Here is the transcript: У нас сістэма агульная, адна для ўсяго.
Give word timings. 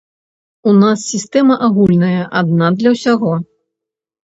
У 0.71 0.71
нас 0.83 1.03
сістэма 1.13 1.59
агульная, 1.67 2.23
адна 2.41 2.73
для 2.81 2.97
ўсяго. 2.97 3.31